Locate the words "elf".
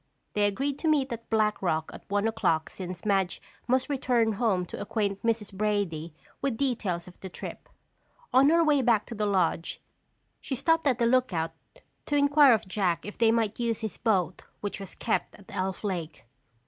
15.55-15.83